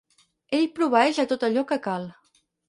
Ell 0.59 0.63
proveeix 0.79 1.19
a 1.25 1.27
tot 1.35 1.45
allò 1.49 1.65
que 1.73 1.79
cal. 1.85 2.09